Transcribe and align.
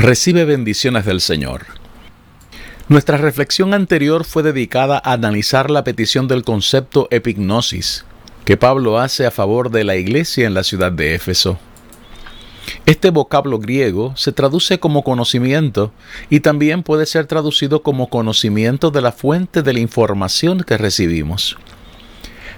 Recibe 0.00 0.46
bendiciones 0.46 1.04
del 1.04 1.20
Señor. 1.20 1.66
Nuestra 2.88 3.18
reflexión 3.18 3.74
anterior 3.74 4.24
fue 4.24 4.42
dedicada 4.42 4.96
a 5.04 5.12
analizar 5.12 5.70
la 5.70 5.84
petición 5.84 6.26
del 6.26 6.42
concepto 6.42 7.06
epignosis 7.10 8.06
que 8.46 8.56
Pablo 8.56 8.98
hace 8.98 9.26
a 9.26 9.30
favor 9.30 9.70
de 9.70 9.84
la 9.84 9.96
iglesia 9.96 10.46
en 10.46 10.54
la 10.54 10.64
ciudad 10.64 10.90
de 10.90 11.14
Éfeso. 11.14 11.58
Este 12.86 13.10
vocablo 13.10 13.58
griego 13.58 14.14
se 14.16 14.32
traduce 14.32 14.80
como 14.80 15.04
conocimiento 15.04 15.92
y 16.30 16.40
también 16.40 16.82
puede 16.82 17.04
ser 17.04 17.26
traducido 17.26 17.82
como 17.82 18.08
conocimiento 18.08 18.90
de 18.90 19.02
la 19.02 19.12
fuente 19.12 19.60
de 19.60 19.74
la 19.74 19.80
información 19.80 20.62
que 20.62 20.78
recibimos. 20.78 21.58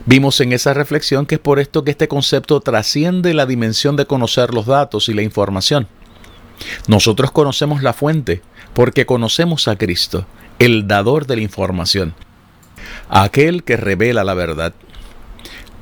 Vimos 0.07 0.41
en 0.41 0.53
esa 0.53 0.75
reflexión 0.75 1.27
que 1.27 1.35
es 1.35 1.41
por 1.41 1.59
esto 1.59 1.83
que 1.83 1.91
este 1.91 2.07
concepto 2.07 2.61
trasciende 2.61 3.35
la 3.35 3.47
dimensión 3.47 3.97
de 3.97 4.07
conocer 4.07 4.55
los 4.55 4.67
datos 4.67 5.09
y 5.09 5.15
la 5.15 5.23
información. 5.23 5.89
Nosotros 6.87 7.31
conocemos 7.31 7.83
la 7.83 7.93
fuente 7.93 8.43
porque 8.75 9.07
conocemos 9.07 9.69
a 9.69 9.77
Cristo, 9.77 10.27
el 10.59 10.87
dador 10.87 11.27
de 11.27 11.37
la 11.37 11.43
información, 11.43 12.15
aquel 13.09 13.65
que 13.65 13.77
revela 13.77 14.25
la 14.25 14.35
verdad. 14.35 14.75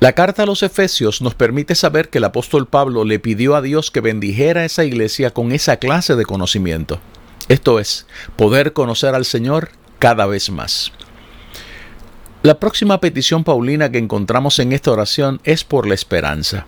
La 0.01 0.15
carta 0.15 0.45
a 0.45 0.47
los 0.47 0.63
Efesios 0.63 1.21
nos 1.21 1.35
permite 1.35 1.75
saber 1.75 2.09
que 2.09 2.19
el 2.19 2.25
apóstol 2.25 2.67
Pablo 2.67 3.05
le 3.05 3.19
pidió 3.19 3.55
a 3.55 3.61
Dios 3.61 3.91
que 3.91 4.01
bendijera 4.01 4.63
a 4.63 4.65
esa 4.65 4.85
iglesia 4.85 5.33
con 5.33 5.53
esa 5.53 5.77
clase 5.77 6.17
de 6.17 6.25
conocimiento. 6.25 7.01
Esto 7.49 7.79
es, 7.79 8.07
poder 8.37 8.73
conocer 8.73 9.15
al 9.15 9.27
Señor 9.27 9.71
cada 9.99 10.25
vez 10.25 10.51
más. 10.51 10.93
La 12.43 12.59
próxima 12.59 12.99
petición 13.01 13.45
paulina 13.45 13.93
que 13.93 13.99
encontramos 13.99 14.59
en 14.61 14.73
esta 14.73 14.91
oración 14.91 15.41
es 15.45 15.65
por 15.65 15.87
la 15.87 15.95
esperanza. 15.95 16.67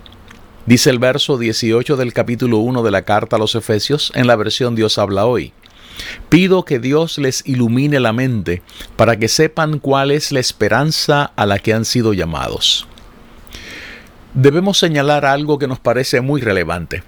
Dice 0.65 0.91
el 0.91 1.01
verso 1.01 1.39
18 1.39 1.97
del 1.97 2.13
capítulo 2.13 2.59
1 2.59 2.85
de 2.85 2.93
la 2.93 3.03
carta 3.03 3.35
a 3.35 3.39
los 3.39 3.57
Efesios 3.57 4.13
en 4.15 4.29
la 4.29 4.37
versión 4.37 4.77
Dios 4.77 4.97
habla 4.97 5.27
hoy. 5.27 5.53
Pido 6.29 6.65
que 6.65 6.79
Dios 6.79 7.19
les 7.19 7.45
ilumine 7.47 7.99
la 7.99 8.13
mente 8.13 8.63
para 8.95 9.19
que 9.19 9.27
sepan 9.27 9.81
cuál 9.81 10.13
es 10.13 10.31
la 10.31 10.39
esperanza 10.39 11.33
a 11.35 11.47
la 11.47 11.59
que 11.59 11.75
han 11.75 11.85
sido 11.85 12.13
llamados. 12.13 12.87
Debemos 14.35 14.79
señalar 14.79 15.25
algo 15.25 15.59
que 15.59 15.67
nos 15.67 15.81
parece 15.81 16.21
muy 16.21 16.41
relevante. 16.41 17.03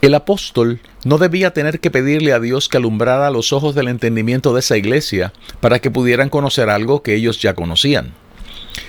El 0.00 0.14
apóstol 0.14 0.80
no 1.04 1.18
debía 1.18 1.52
tener 1.52 1.80
que 1.80 1.90
pedirle 1.90 2.32
a 2.32 2.40
Dios 2.40 2.70
que 2.70 2.78
alumbrara 2.78 3.30
los 3.30 3.52
ojos 3.52 3.74
del 3.74 3.88
entendimiento 3.88 4.54
de 4.54 4.60
esa 4.60 4.78
iglesia 4.78 5.34
para 5.60 5.80
que 5.80 5.90
pudieran 5.90 6.30
conocer 6.30 6.70
algo 6.70 7.02
que 7.02 7.14
ellos 7.14 7.42
ya 7.42 7.54
conocían. 7.54 8.14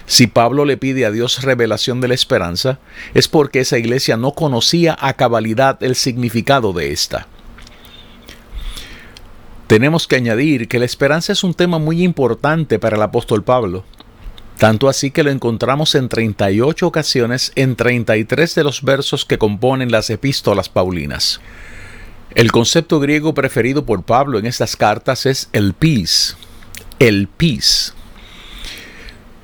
Si 0.06 0.28
Pablo 0.28 0.66
le 0.66 0.78
pide 0.78 1.06
a 1.06 1.12
Dios 1.12 1.42
revelación 1.44 2.02
de 2.02 2.08
la 2.10 2.14
esperanza, 2.14 2.80
es 3.14 3.28
porque 3.28 3.62
esa 3.62 3.78
iglesia 3.78 4.18
no 4.18 4.34
conocía 4.34 4.98
a 5.00 5.14
cabalidad 5.14 5.82
el 5.82 5.96
significado 5.96 6.74
de 6.74 6.92
esta. 6.92 7.28
Tenemos 9.68 10.06
que 10.06 10.18
añadir 10.18 10.68
que 10.68 10.80
la 10.80 10.86
esperanza 10.86 11.32
es 11.32 11.46
un 11.46 11.54
tema 11.54 11.80
muy 11.80 12.04
importante 12.04 12.78
para 12.78 12.98
el 12.98 13.02
apóstol 13.02 13.44
Pablo, 13.44 13.86
tanto 14.58 14.90
así 14.90 15.12
que 15.12 15.24
lo 15.24 15.32
encontramos 15.32 15.96
en 15.96 16.10
38 16.10 16.86
ocasiones 16.86 17.54
en 17.56 17.78
33 17.78 18.54
de 18.54 18.64
los 18.66 18.84
versos 18.84 19.24
que 19.24 19.38
componen 19.38 19.90
las 19.90 20.10
epístolas 20.10 20.68
paulinas. 20.68 21.40
El 22.36 22.52
concepto 22.52 23.00
griego 23.00 23.34
preferido 23.34 23.86
por 23.86 24.04
Pablo 24.04 24.40
en 24.40 24.46
estas 24.46 24.76
cartas 24.76 25.26
es 25.26 25.50
el 25.54 25.74
pis, 25.74 26.36
el 27.00 27.28
pis. 27.28 27.94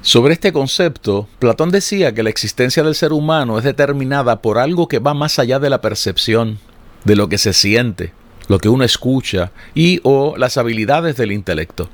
Sobre 0.08 0.36
este 0.36 0.54
concepto, 0.54 1.28
Platón 1.38 1.70
decía 1.70 2.14
que 2.14 2.24
la 2.24 2.30
existencia 2.30 2.82
del 2.82 2.96
ser 2.96 3.12
humano 3.12 3.58
es 3.58 3.66
determinada 3.66 4.42
por 4.42 4.58
algo 4.58 4.88
que 4.88 5.00
va 5.00 5.14
más 5.14 5.38
allá 5.38 5.60
de 5.60 5.70
la 5.70 5.82
percepción, 5.82 6.60
de 7.04 7.18
lo 7.18 7.28
que 7.28 7.38
se 7.38 7.52
siente, 7.52 8.14
lo 8.48 8.58
que 8.58 8.70
uno 8.70 8.86
escucha 8.86 9.52
y 9.76 10.00
o 10.04 10.38
las 10.38 10.56
habilidades 10.56 11.18
del 11.18 11.34
intelecto. 11.34 11.90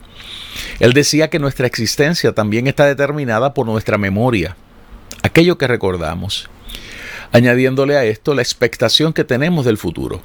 Él 0.80 0.94
decía 0.94 1.32
que 1.32 1.40
nuestra 1.40 1.66
existencia 1.66 2.34
también 2.34 2.68
está 2.68 2.86
determinada 2.86 3.56
por 3.56 3.66
nuestra 3.66 3.98
memoria, 3.98 4.56
aquello 5.24 5.58
que 5.58 5.66
recordamos, 5.66 6.52
añadiéndole 7.32 7.98
a 7.98 8.06
esto 8.06 8.36
la 8.36 8.44
expectación 8.44 9.14
que 9.14 9.24
tenemos 9.24 9.66
del 9.66 9.80
futuro. 9.80 10.22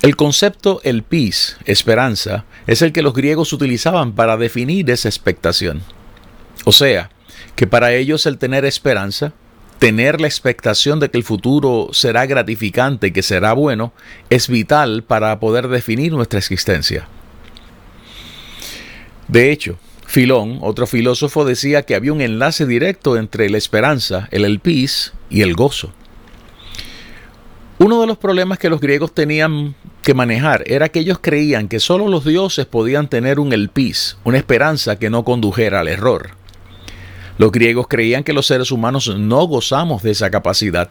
El 0.00 0.16
concepto 0.16 0.80
el 0.82 1.02
pis, 1.02 1.58
esperanza, 1.66 2.46
es 2.66 2.80
el 2.80 2.94
que 2.94 3.02
los 3.02 3.12
griegos 3.12 3.52
utilizaban 3.52 4.12
para 4.12 4.38
definir 4.38 4.88
esa 4.90 5.10
expectación. 5.10 5.82
O 6.64 6.72
sea, 6.72 7.10
que 7.56 7.66
para 7.66 7.92
ellos 7.92 8.26
el 8.26 8.38
tener 8.38 8.64
esperanza, 8.64 9.32
tener 9.78 10.20
la 10.20 10.26
expectación 10.26 11.00
de 11.00 11.10
que 11.10 11.18
el 11.18 11.24
futuro 11.24 11.88
será 11.92 12.26
gratificante 12.26 13.08
y 13.08 13.12
que 13.12 13.22
será 13.22 13.52
bueno, 13.52 13.92
es 14.30 14.48
vital 14.48 15.02
para 15.02 15.38
poder 15.40 15.68
definir 15.68 16.12
nuestra 16.12 16.38
existencia. 16.38 17.06
De 19.28 19.50
hecho, 19.50 19.78
Filón, 20.06 20.58
otro 20.60 20.86
filósofo, 20.86 21.44
decía 21.44 21.82
que 21.82 21.96
había 21.96 22.12
un 22.12 22.20
enlace 22.20 22.66
directo 22.66 23.16
entre 23.16 23.50
la 23.50 23.58
esperanza, 23.58 24.28
el 24.30 24.44
elpis 24.44 25.12
y 25.28 25.42
el 25.42 25.54
gozo. 25.54 25.92
Uno 27.78 28.00
de 28.00 28.06
los 28.06 28.18
problemas 28.18 28.58
que 28.58 28.68
los 28.68 28.80
griegos 28.80 29.12
tenían 29.12 29.74
que 30.02 30.14
manejar 30.14 30.62
era 30.66 30.88
que 30.90 31.00
ellos 31.00 31.18
creían 31.20 31.66
que 31.66 31.80
solo 31.80 32.06
los 32.06 32.24
dioses 32.24 32.66
podían 32.66 33.08
tener 33.08 33.40
un 33.40 33.52
elpis, 33.52 34.16
una 34.22 34.38
esperanza 34.38 35.00
que 35.00 35.10
no 35.10 35.24
condujera 35.24 35.80
al 35.80 35.88
error. 35.88 36.30
Los 37.38 37.50
griegos 37.50 37.86
creían 37.88 38.24
que 38.24 38.32
los 38.32 38.46
seres 38.46 38.70
humanos 38.70 39.08
no 39.08 39.46
gozamos 39.46 40.02
de 40.02 40.12
esa 40.12 40.30
capacidad. 40.30 40.88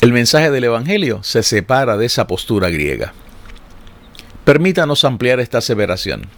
El 0.00 0.12
mensaje 0.12 0.50
del 0.50 0.64
Evangelio 0.64 1.22
se 1.22 1.42
separa 1.42 1.96
de 1.96 2.06
esa 2.06 2.26
postura 2.26 2.68
griega. 2.70 3.12
Permítanos 4.44 5.04
ampliar 5.04 5.40
esta 5.40 5.58
aseveración. 5.58 6.28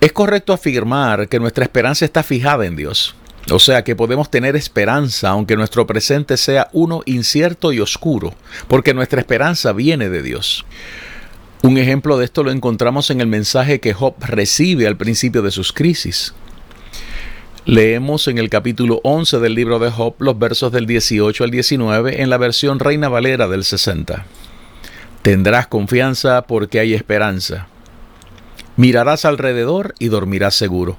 Es 0.00 0.12
correcto 0.12 0.52
afirmar 0.52 1.28
que 1.28 1.40
nuestra 1.40 1.64
esperanza 1.64 2.04
está 2.04 2.22
fijada 2.22 2.66
en 2.66 2.76
Dios, 2.76 3.14
o 3.50 3.58
sea 3.58 3.84
que 3.84 3.96
podemos 3.96 4.30
tener 4.30 4.56
esperanza 4.56 5.30
aunque 5.30 5.56
nuestro 5.56 5.86
presente 5.86 6.36
sea 6.36 6.68
uno 6.72 7.02
incierto 7.06 7.72
y 7.72 7.80
oscuro, 7.80 8.34
porque 8.68 8.94
nuestra 8.94 9.20
esperanza 9.20 9.72
viene 9.72 10.08
de 10.08 10.22
Dios. 10.22 10.64
Un 11.62 11.78
ejemplo 11.78 12.18
de 12.18 12.26
esto 12.26 12.42
lo 12.42 12.50
encontramos 12.50 13.10
en 13.10 13.20
el 13.20 13.26
mensaje 13.26 13.80
que 13.80 13.94
Job 13.94 14.14
recibe 14.20 14.86
al 14.86 14.96
principio 14.96 15.40
de 15.40 15.50
sus 15.50 15.72
crisis. 15.72 16.34
Leemos 17.66 18.28
en 18.28 18.36
el 18.36 18.50
capítulo 18.50 19.00
11 19.04 19.38
del 19.38 19.54
libro 19.54 19.78
de 19.78 19.90
Job 19.90 20.16
los 20.18 20.38
versos 20.38 20.70
del 20.70 20.84
18 20.84 21.44
al 21.44 21.50
19 21.50 22.20
en 22.20 22.28
la 22.28 22.36
versión 22.36 22.78
Reina 22.78 23.08
Valera 23.08 23.48
del 23.48 23.64
60. 23.64 24.26
Tendrás 25.22 25.66
confianza 25.68 26.42
porque 26.42 26.78
hay 26.78 26.92
esperanza. 26.92 27.68
Mirarás 28.76 29.24
alrededor 29.24 29.94
y 29.98 30.08
dormirás 30.08 30.54
seguro. 30.54 30.98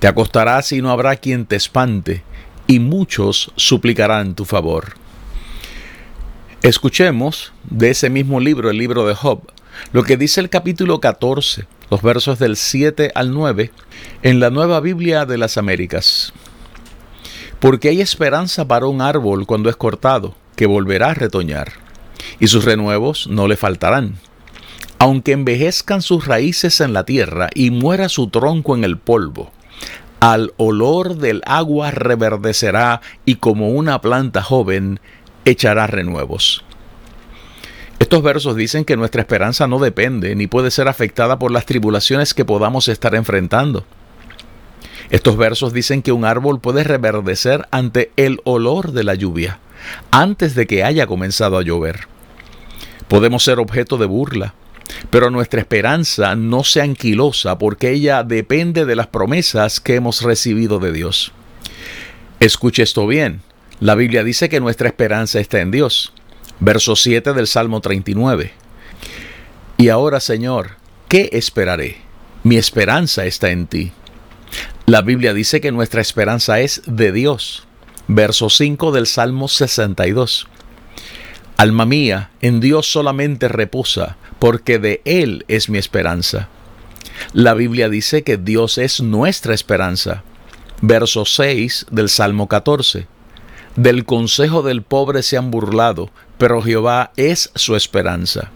Te 0.00 0.08
acostarás 0.08 0.72
y 0.72 0.82
no 0.82 0.90
habrá 0.90 1.14
quien 1.14 1.46
te 1.46 1.54
espante, 1.54 2.24
y 2.66 2.80
muchos 2.80 3.52
suplicarán 3.54 4.34
tu 4.34 4.46
favor. 4.46 4.94
Escuchemos 6.62 7.52
de 7.70 7.90
ese 7.90 8.10
mismo 8.10 8.40
libro, 8.40 8.70
el 8.70 8.78
libro 8.78 9.06
de 9.06 9.14
Job, 9.14 9.42
lo 9.92 10.02
que 10.02 10.16
dice 10.16 10.40
el 10.40 10.50
capítulo 10.50 10.98
14, 10.98 11.68
los 11.94 12.02
versos 12.02 12.40
del 12.40 12.56
7 12.56 13.12
al 13.14 13.32
9, 13.32 13.70
en 14.24 14.40
la 14.40 14.50
Nueva 14.50 14.80
Biblia 14.80 15.26
de 15.26 15.38
las 15.38 15.56
Américas. 15.56 16.32
Porque 17.60 17.88
hay 17.88 18.00
esperanza 18.00 18.66
para 18.66 18.86
un 18.86 19.00
árbol 19.00 19.46
cuando 19.46 19.70
es 19.70 19.76
cortado, 19.76 20.34
que 20.56 20.66
volverá 20.66 21.10
a 21.10 21.14
retoñar, 21.14 21.74
y 22.40 22.48
sus 22.48 22.64
renuevos 22.64 23.28
no 23.28 23.46
le 23.46 23.56
faltarán. 23.56 24.16
Aunque 24.98 25.30
envejezcan 25.30 26.02
sus 26.02 26.26
raíces 26.26 26.80
en 26.80 26.94
la 26.94 27.04
tierra 27.04 27.48
y 27.54 27.70
muera 27.70 28.08
su 28.08 28.26
tronco 28.26 28.74
en 28.74 28.82
el 28.82 28.98
polvo, 28.98 29.52
al 30.18 30.52
olor 30.56 31.18
del 31.18 31.42
agua 31.46 31.92
reverdecerá 31.92 33.02
y 33.24 33.36
como 33.36 33.68
una 33.68 34.00
planta 34.00 34.42
joven 34.42 34.98
echará 35.44 35.86
renuevos. 35.86 36.64
Estos 37.98 38.22
versos 38.22 38.56
dicen 38.56 38.84
que 38.84 38.96
nuestra 38.96 39.22
esperanza 39.22 39.66
no 39.66 39.78
depende 39.78 40.34
ni 40.34 40.46
puede 40.46 40.70
ser 40.70 40.88
afectada 40.88 41.38
por 41.38 41.50
las 41.50 41.66
tribulaciones 41.66 42.34
que 42.34 42.44
podamos 42.44 42.88
estar 42.88 43.14
enfrentando. 43.14 43.84
Estos 45.10 45.36
versos 45.36 45.72
dicen 45.72 46.02
que 46.02 46.12
un 46.12 46.24
árbol 46.24 46.60
puede 46.60 46.82
reverdecer 46.82 47.68
ante 47.70 48.10
el 48.16 48.40
olor 48.44 48.92
de 48.92 49.04
la 49.04 49.14
lluvia, 49.14 49.60
antes 50.10 50.54
de 50.54 50.66
que 50.66 50.82
haya 50.82 51.06
comenzado 51.06 51.58
a 51.58 51.62
llover. 51.62 52.08
Podemos 53.08 53.44
ser 53.44 53.58
objeto 53.58 53.98
de 53.98 54.06
burla, 54.06 54.54
pero 55.10 55.30
nuestra 55.30 55.60
esperanza 55.60 56.34
no 56.34 56.64
sea 56.64 56.84
anquilosa 56.84 57.58
porque 57.58 57.90
ella 57.90 58.22
depende 58.22 58.86
de 58.86 58.96
las 58.96 59.06
promesas 59.08 59.78
que 59.78 59.94
hemos 59.94 60.22
recibido 60.22 60.78
de 60.78 60.92
Dios. 60.92 61.32
Escuche 62.40 62.82
esto 62.82 63.06
bien. 63.06 63.42
La 63.80 63.94
Biblia 63.94 64.24
dice 64.24 64.48
que 64.48 64.60
nuestra 64.60 64.88
esperanza 64.88 65.40
está 65.40 65.60
en 65.60 65.70
Dios. 65.70 66.12
Verso 66.60 66.96
7 66.96 67.32
del 67.32 67.46
Salmo 67.46 67.80
39. 67.80 68.52
Y 69.76 69.88
ahora, 69.88 70.20
Señor, 70.20 70.72
¿qué 71.08 71.30
esperaré? 71.32 71.98
Mi 72.42 72.56
esperanza 72.56 73.24
está 73.26 73.50
en 73.50 73.66
ti. 73.66 73.92
La 74.86 75.02
Biblia 75.02 75.34
dice 75.34 75.60
que 75.60 75.72
nuestra 75.72 76.00
esperanza 76.00 76.60
es 76.60 76.82
de 76.86 77.10
Dios. 77.10 77.66
Verso 78.06 78.50
5 78.50 78.92
del 78.92 79.06
Salmo 79.06 79.48
62. 79.48 80.46
Alma 81.56 81.86
mía, 81.86 82.30
en 82.40 82.60
Dios 82.60 82.90
solamente 82.90 83.48
reposa, 83.48 84.16
porque 84.38 84.78
de 84.78 85.00
Él 85.04 85.44
es 85.48 85.68
mi 85.68 85.78
esperanza. 85.78 86.48
La 87.32 87.54
Biblia 87.54 87.88
dice 87.88 88.22
que 88.22 88.36
Dios 88.36 88.76
es 88.78 89.00
nuestra 89.00 89.54
esperanza. 89.54 90.22
Verso 90.82 91.24
6 91.24 91.86
del 91.90 92.08
Salmo 92.08 92.48
14. 92.48 93.06
Del 93.76 94.04
consejo 94.04 94.62
del 94.62 94.82
pobre 94.82 95.22
se 95.22 95.36
han 95.36 95.50
burlado, 95.50 96.10
pero 96.38 96.62
Jehová 96.62 97.12
es 97.16 97.50
su 97.54 97.76
esperanza. 97.76 98.50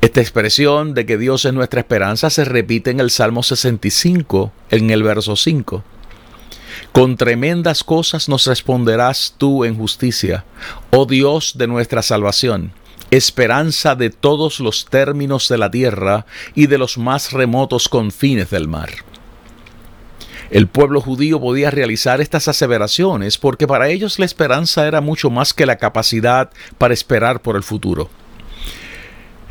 Esta 0.00 0.20
expresión 0.20 0.94
de 0.94 1.06
que 1.06 1.16
Dios 1.16 1.44
es 1.44 1.52
nuestra 1.52 1.80
esperanza 1.80 2.28
se 2.28 2.44
repite 2.44 2.90
en 2.90 2.98
el 2.98 3.10
Salmo 3.10 3.42
65, 3.42 4.52
en 4.70 4.90
el 4.90 5.02
verso 5.04 5.36
5. 5.36 5.84
Con 6.90 7.16
tremendas 7.16 7.84
cosas 7.84 8.28
nos 8.28 8.46
responderás 8.46 9.34
tú 9.38 9.64
en 9.64 9.76
justicia, 9.76 10.44
oh 10.90 11.06
Dios 11.06 11.52
de 11.56 11.68
nuestra 11.68 12.02
salvación, 12.02 12.72
esperanza 13.10 13.94
de 13.94 14.10
todos 14.10 14.58
los 14.58 14.86
términos 14.86 15.48
de 15.48 15.58
la 15.58 15.70
tierra 15.70 16.26
y 16.54 16.66
de 16.66 16.78
los 16.78 16.98
más 16.98 17.32
remotos 17.32 17.88
confines 17.88 18.50
del 18.50 18.68
mar. 18.68 18.90
El 20.52 20.66
pueblo 20.66 21.00
judío 21.00 21.40
podía 21.40 21.70
realizar 21.70 22.20
estas 22.20 22.46
aseveraciones 22.46 23.38
porque 23.38 23.66
para 23.66 23.88
ellos 23.88 24.18
la 24.18 24.26
esperanza 24.26 24.86
era 24.86 25.00
mucho 25.00 25.30
más 25.30 25.54
que 25.54 25.64
la 25.64 25.76
capacidad 25.76 26.50
para 26.76 26.92
esperar 26.92 27.40
por 27.40 27.56
el 27.56 27.62
futuro. 27.62 28.10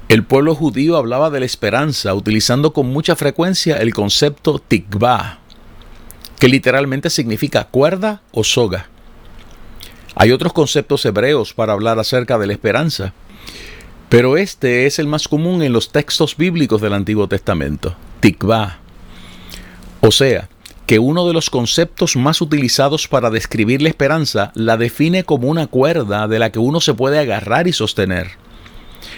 El 0.10 0.24
pueblo 0.24 0.54
judío 0.54 0.98
hablaba 0.98 1.32
de 1.32 1.40
la 1.40 1.48
esperanza 1.48 2.14
utilizando 2.14 2.72
con 2.72 2.86
mucha 2.86 3.16
frecuencia 3.16 3.78
el 3.78 3.96
concepto 3.96 4.60
tikvah, 4.60 5.40
que 6.38 6.48
literalmente 6.48 7.10
significa 7.10 7.64
cuerda 7.64 8.22
o 8.32 8.44
soga. 8.44 8.88
Hay 10.14 10.32
otros 10.32 10.54
conceptos 10.54 11.04
hebreos 11.04 11.52
para 11.56 11.74
hablar 11.74 11.98
acerca 11.98 12.38
de 12.38 12.46
la 12.46 12.54
esperanza, 12.54 13.16
pero 14.08 14.38
este 14.38 14.86
es 14.86 15.00
el 15.00 15.08
más 15.08 15.28
común 15.28 15.64
en 15.64 15.74
los 15.74 15.92
textos 15.92 16.38
bíblicos 16.38 16.80
del 16.80 16.94
Antiguo 16.94 17.28
Testamento, 17.28 17.96
tikvah. 18.20 18.78
O 20.02 20.12
sea, 20.12 20.48
que 20.92 21.00
uno 21.00 21.26
de 21.26 21.32
los 21.32 21.50
conceptos 21.50 22.18
más 22.18 22.42
utilizados 22.42 23.08
para 23.08 23.30
describir 23.30 23.82
la 23.82 23.88
esperanza 23.88 24.52
la 24.56 24.76
define 24.76 25.24
como 25.24 25.48
una 25.48 25.68
cuerda 25.68 26.28
de 26.28 26.38
la 26.38 26.52
que 26.52 26.60
uno 26.60 26.82
se 26.82 26.94
puede 26.94 27.18
agarrar 27.18 27.70
y 27.70 27.72
sostener. 27.72 28.32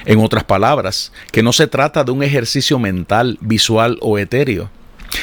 En 0.06 0.20
otras 0.20 0.44
palabras, 0.44 1.12
que 1.32 1.42
no 1.42 1.52
se 1.52 1.66
trata 1.66 2.04
de 2.04 2.12
un 2.12 2.22
ejercicio 2.22 2.78
mental, 2.78 3.40
visual 3.42 3.98
o 4.02 4.20
etéreo, 4.20 4.70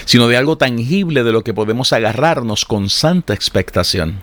sino 0.07 0.27
de 0.27 0.37
algo 0.37 0.59
tangible 0.59 1.23
de 1.23 1.31
lo 1.31 1.45
que 1.45 1.55
podemos 1.55 1.93
agarrarnos 1.93 2.65
con 2.65 2.91
santa 2.91 3.33
expectación. 3.33 4.19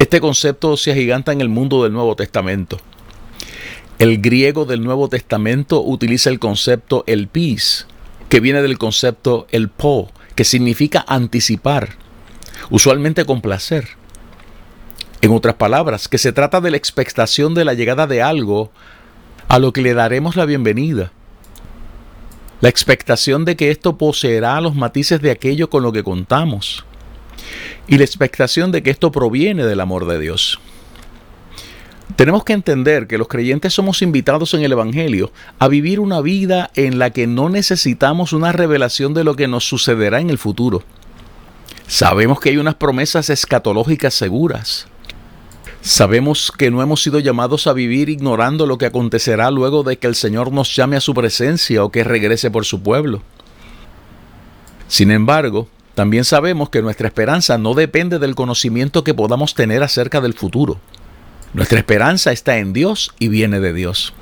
Este 0.00 0.20
concepto 0.20 0.76
se 0.76 0.90
agiganta 0.90 1.30
en 1.30 1.40
el 1.40 1.48
mundo 1.48 1.84
del 1.84 1.92
Nuevo 1.92 2.16
Testamento. 2.16 2.80
El 4.00 4.20
griego 4.20 4.64
del 4.64 4.82
Nuevo 4.82 5.08
Testamento 5.08 5.84
utiliza 5.84 6.30
el 6.30 6.40
concepto 6.40 7.04
el 7.06 7.28
pis, 7.28 7.86
que 8.28 8.40
viene 8.40 8.60
del 8.60 8.76
concepto 8.76 9.46
el 9.52 9.68
po, 9.68 10.10
que 10.38 10.44
significa 10.44 11.04
anticipar, 11.08 11.96
usualmente 12.70 13.24
con 13.24 13.40
placer. 13.40 13.88
En 15.20 15.32
otras 15.32 15.56
palabras, 15.56 16.06
que 16.06 16.16
se 16.16 16.30
trata 16.30 16.60
de 16.60 16.70
la 16.70 16.76
expectación 16.76 17.54
de 17.54 17.64
la 17.64 17.74
llegada 17.74 18.06
de 18.06 18.22
algo 18.22 18.70
a 19.48 19.58
lo 19.58 19.72
que 19.72 19.82
le 19.82 19.94
daremos 19.94 20.36
la 20.36 20.44
bienvenida. 20.44 21.10
La 22.60 22.68
expectación 22.68 23.44
de 23.44 23.56
que 23.56 23.72
esto 23.72 23.98
poseerá 23.98 24.60
los 24.60 24.76
matices 24.76 25.20
de 25.20 25.32
aquello 25.32 25.70
con 25.70 25.82
lo 25.82 25.90
que 25.90 26.04
contamos. 26.04 26.84
Y 27.88 27.98
la 27.98 28.04
expectación 28.04 28.70
de 28.70 28.84
que 28.84 28.90
esto 28.90 29.10
proviene 29.10 29.66
del 29.66 29.80
amor 29.80 30.06
de 30.06 30.20
Dios. 30.20 30.60
Tenemos 32.16 32.42
que 32.44 32.52
entender 32.52 33.06
que 33.06 33.18
los 33.18 33.28
creyentes 33.28 33.74
somos 33.74 34.02
invitados 34.02 34.54
en 34.54 34.62
el 34.62 34.72
Evangelio 34.72 35.30
a 35.58 35.68
vivir 35.68 36.00
una 36.00 36.20
vida 36.20 36.70
en 36.74 36.98
la 36.98 37.10
que 37.10 37.26
no 37.26 37.48
necesitamos 37.48 38.32
una 38.32 38.50
revelación 38.50 39.14
de 39.14 39.24
lo 39.24 39.36
que 39.36 39.46
nos 39.46 39.68
sucederá 39.68 40.20
en 40.20 40.30
el 40.30 40.38
futuro. 40.38 40.82
Sabemos 41.86 42.40
que 42.40 42.50
hay 42.50 42.56
unas 42.56 42.74
promesas 42.74 43.30
escatológicas 43.30 44.14
seguras. 44.14 44.86
Sabemos 45.80 46.50
que 46.50 46.70
no 46.70 46.82
hemos 46.82 47.02
sido 47.02 47.20
llamados 47.20 47.66
a 47.66 47.72
vivir 47.72 48.08
ignorando 48.08 48.66
lo 48.66 48.78
que 48.78 48.86
acontecerá 48.86 49.50
luego 49.50 49.84
de 49.84 49.96
que 49.96 50.06
el 50.06 50.14
Señor 50.14 50.52
nos 50.52 50.74
llame 50.74 50.96
a 50.96 51.00
su 51.00 51.14
presencia 51.14 51.84
o 51.84 51.90
que 51.90 52.04
regrese 52.04 52.50
por 52.50 52.64
su 52.64 52.82
pueblo. 52.82 53.22
Sin 54.88 55.10
embargo, 55.10 55.68
también 55.94 56.24
sabemos 56.24 56.68
que 56.68 56.82
nuestra 56.82 57.08
esperanza 57.08 57.58
no 57.58 57.74
depende 57.74 58.18
del 58.18 58.34
conocimiento 58.34 59.04
que 59.04 59.14
podamos 59.14 59.54
tener 59.54 59.82
acerca 59.82 60.20
del 60.20 60.34
futuro. 60.34 60.80
Nuestra 61.54 61.78
esperanza 61.78 62.30
está 62.32 62.58
en 62.58 62.72
Dios 62.72 63.12
y 63.18 63.28
viene 63.28 63.60
de 63.60 63.72
Dios. 63.72 64.12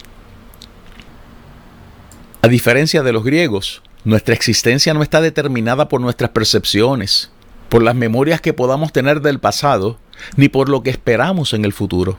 A 2.43 2.49
diferencia 2.49 3.03
de 3.03 3.13
los 3.13 3.25
griegos, 3.25 3.83
nuestra 4.05 4.35
existencia 4.35 4.95
no 4.95 5.03
está 5.03 5.21
determinada 5.21 5.89
por 5.89 6.01
nuestras 6.01 6.31
percepciones, 6.31 7.31
por 7.69 7.83
las 7.83 7.97
memorias 7.97 8.41
que 8.41 8.53
podamos 8.53 8.93
tener 8.93 9.21
del 9.21 9.41
pasado, 9.41 9.99
ni 10.37 10.49
por 10.49 10.69
lo 10.69 10.83
que 10.85 10.91
esperamos 10.91 11.53
en 11.53 11.65
el 11.65 11.73
futuro. 11.73 12.19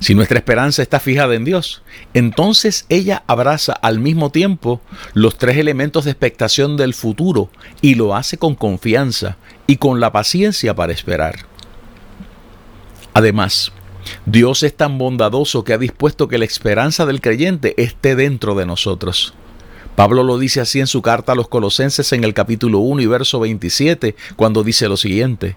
Si 0.00 0.14
nuestra 0.14 0.38
esperanza 0.38 0.82
está 0.82 1.00
fijada 1.00 1.34
en 1.36 1.44
Dios, 1.44 1.82
entonces 2.12 2.84
ella 2.88 3.22
abraza 3.28 3.72
al 3.72 3.98
mismo 4.00 4.30
tiempo 4.30 4.80
los 5.14 5.38
tres 5.38 5.56
elementos 5.56 6.04
de 6.04 6.10
expectación 6.10 6.76
del 6.76 6.92
futuro 6.92 7.48
y 7.80 7.94
lo 7.94 8.14
hace 8.14 8.36
con 8.36 8.56
confianza 8.56 9.36
y 9.66 9.76
con 9.76 10.00
la 10.00 10.12
paciencia 10.12 10.74
para 10.74 10.92
esperar. 10.92 11.46
Además, 13.14 13.72
Dios 14.24 14.62
es 14.62 14.76
tan 14.76 14.98
bondadoso 14.98 15.64
que 15.64 15.72
ha 15.72 15.78
dispuesto 15.78 16.28
que 16.28 16.38
la 16.38 16.44
esperanza 16.44 17.06
del 17.06 17.20
creyente 17.20 17.74
esté 17.82 18.16
dentro 18.16 18.54
de 18.54 18.66
nosotros. 18.66 19.34
Pablo 19.96 20.22
lo 20.22 20.38
dice 20.38 20.60
así 20.60 20.78
en 20.80 20.86
su 20.86 21.00
carta 21.00 21.32
a 21.32 21.34
los 21.34 21.48
Colosenses 21.48 22.12
en 22.12 22.22
el 22.22 22.34
capítulo 22.34 22.80
1 22.80 23.00
y 23.00 23.06
verso 23.06 23.40
27, 23.40 24.14
cuando 24.36 24.62
dice 24.62 24.88
lo 24.88 24.96
siguiente, 24.96 25.56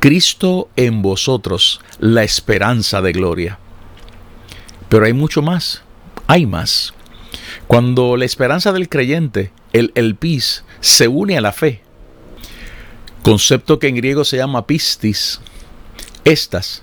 Cristo 0.00 0.68
en 0.76 1.02
vosotros, 1.02 1.80
la 2.00 2.24
esperanza 2.24 3.00
de 3.00 3.12
gloria. 3.12 3.58
Pero 4.88 5.04
hay 5.04 5.12
mucho 5.12 5.40
más, 5.40 5.82
hay 6.26 6.46
más. 6.46 6.94
Cuando 7.68 8.16
la 8.16 8.24
esperanza 8.24 8.72
del 8.72 8.88
creyente, 8.88 9.52
el 9.72 9.92
elpis, 9.94 10.64
se 10.80 11.06
une 11.06 11.38
a 11.38 11.40
la 11.40 11.52
fe, 11.52 11.82
concepto 13.22 13.78
que 13.78 13.86
en 13.86 13.96
griego 13.96 14.24
se 14.24 14.38
llama 14.38 14.66
pistis, 14.66 15.40
estas, 16.24 16.82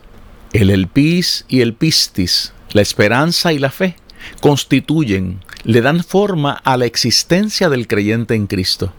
el 0.53 0.69
elpis 0.69 1.45
y 1.47 1.61
el 1.61 1.73
pistis, 1.73 2.53
la 2.71 2.81
esperanza 2.81 3.53
y 3.53 3.59
la 3.59 3.71
fe, 3.71 3.95
constituyen, 4.39 5.39
le 5.63 5.81
dan 5.81 6.03
forma 6.03 6.53
a 6.53 6.77
la 6.77 6.85
existencia 6.85 7.69
del 7.69 7.87
creyente 7.87 8.35
en 8.35 8.47
Cristo. 8.47 8.93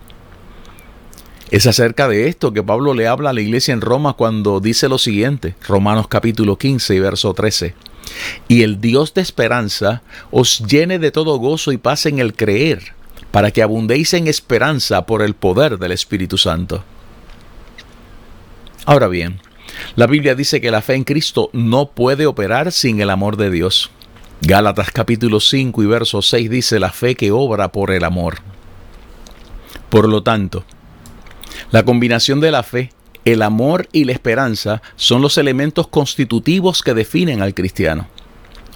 Es 1.51 1.67
acerca 1.67 2.09
de 2.09 2.29
esto 2.29 2.53
que 2.53 2.63
Pablo 2.63 2.93
le 2.93 3.07
habla 3.07 3.31
a 3.31 3.33
la 3.33 3.41
iglesia 3.41 3.73
en 3.73 3.81
Roma 3.81 4.13
cuando 4.13 4.61
dice 4.61 4.89
lo 4.89 4.99
siguiente, 4.99 5.55
Romanos 5.67 6.07
capítulo 6.09 6.59
15 6.59 6.95
y 6.95 7.01
verso 7.01 7.33
13. 7.33 7.75
Y 8.49 8.63
el 8.63 8.81
Dios 8.81 9.15
de 9.15 9.23
esperanza 9.23 10.03
os 10.31 10.61
llene 10.61 10.99
de 10.99 11.11
todo 11.11 11.39
gozo 11.39 11.73
y 11.73 11.79
paz 11.79 12.05
en 12.05 12.19
el 12.19 12.35
creer, 12.35 12.93
para 13.31 13.51
que 13.51 13.63
abundéis 13.63 14.13
en 14.13 14.27
esperanza 14.27 15.07
por 15.07 15.23
el 15.23 15.35
poder 15.35 15.79
del 15.79 15.93
Espíritu 15.93 16.37
Santo. 16.37 16.85
Ahora 18.85 19.09
bien, 19.09 19.41
la 19.97 20.07
Biblia 20.07 20.35
dice 20.35 20.61
que 20.61 20.71
la 20.71 20.83
fe 20.83 20.95
en 20.95 21.05
Cristo 21.05 21.51
no 21.53 21.91
puede 21.91 22.27
operar 22.27 22.73
sin 22.73 23.01
el 23.01 23.11
amor 23.11 23.37
de 23.37 23.51
Dios. 23.51 23.91
Gálatas 24.41 24.91
capítulo 24.93 25.41
5 25.41 25.83
y 25.83 25.87
verso 25.87 26.23
6 26.23 26.49
dice 26.49 26.79
la 26.79 26.93
fe 26.93 27.15
que 27.15 27.33
obra 27.33 27.73
por 27.73 27.91
el 27.91 28.05
amor. 28.05 28.39
Por 29.91 30.09
lo 30.09 30.23
tanto, 30.23 30.65
la 31.71 31.85
combinación 31.85 32.41
de 32.41 32.51
la 32.51 32.63
fe, 32.63 32.93
el 33.25 33.43
amor 33.43 33.89
y 33.93 34.05
la 34.05 34.13
esperanza 34.13 34.81
son 34.97 35.23
los 35.23 35.39
elementos 35.39 35.89
constitutivos 35.89 36.83
que 36.83 36.95
definen 36.95 37.43
al 37.43 37.55
cristiano. 37.55 38.07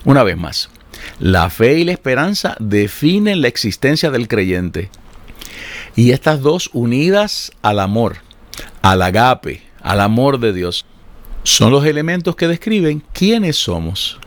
Una 0.04 0.24
vez 0.24 0.36
más, 0.36 0.68
la 1.18 1.48
fe 1.48 1.78
y 1.78 1.84
la 1.84 1.92
esperanza 1.92 2.56
definen 2.58 3.40
la 3.40 3.48
existencia 3.48 4.10
del 4.10 4.28
creyente. 4.28 4.90
Y 5.94 6.10
estas 6.10 6.40
dos 6.40 6.70
unidas 6.72 7.52
al 7.62 7.78
amor, 7.78 8.16
al 8.82 9.02
agape, 9.02 9.62
al 9.80 10.00
amor 10.00 10.40
de 10.40 10.52
Dios, 10.52 10.86
son 11.42 11.72
los 11.72 11.84
elementos 11.84 12.36
que 12.36 12.48
describen 12.48 13.02
quiénes 13.12 13.56
somos. 13.56 14.18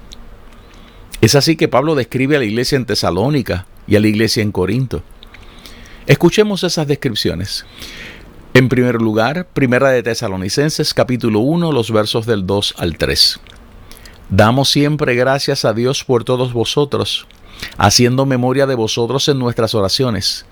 Es 1.21 1.35
así 1.35 1.55
que 1.55 1.67
Pablo 1.67 1.95
describe 1.95 2.35
a 2.35 2.39
la 2.39 2.45
iglesia 2.45 2.75
en 2.75 2.85
Tesalónica 2.85 3.65
y 3.87 3.95
a 3.95 3.99
la 3.99 4.07
iglesia 4.07 4.43
en 4.43 4.51
Corinto. 4.51 5.01
Escuchemos 6.07 6.63
esas 6.63 6.87
descripciones. 6.87 7.65
En 8.53 8.69
primer 8.69 9.01
lugar, 9.01 9.47
Primera 9.53 9.89
de 9.89 10.03
Tesalonicenses 10.03 10.93
capítulo 10.93 11.39
1, 11.39 11.71
los 11.71 11.91
versos 11.91 12.25
del 12.25 12.45
2 12.45 12.75
al 12.77 12.97
3. 12.97 13.39
Damos 14.29 14.69
siempre 14.69 15.15
gracias 15.15 15.65
a 15.65 15.73
Dios 15.73 16.03
por 16.03 16.23
todos 16.23 16.53
vosotros, 16.53 17.27
haciendo 17.77 18.25
memoria 18.25 18.65
de 18.65 18.75
vosotros 18.75 19.27
en 19.29 19.39
nuestras 19.39 19.75
oraciones, 19.75 20.45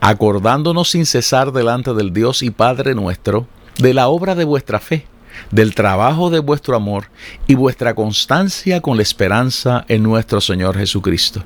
acordándonos 0.00 0.90
sin 0.90 1.06
cesar 1.06 1.52
delante 1.52 1.94
del 1.94 2.12
Dios 2.12 2.42
y 2.42 2.50
Padre 2.50 2.94
nuestro, 2.94 3.46
de 3.78 3.94
la 3.94 4.08
obra 4.08 4.34
de 4.34 4.44
vuestra 4.44 4.80
fe, 4.80 5.06
del 5.50 5.74
trabajo 5.74 6.30
de 6.30 6.38
vuestro 6.38 6.76
amor 6.76 7.06
y 7.46 7.54
vuestra 7.54 7.94
constancia 7.94 8.80
con 8.80 8.96
la 8.96 9.02
esperanza 9.02 9.84
en 9.88 10.02
nuestro 10.02 10.40
Señor 10.40 10.76
Jesucristo 10.76 11.42